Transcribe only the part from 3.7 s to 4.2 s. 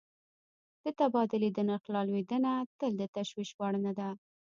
نه ده.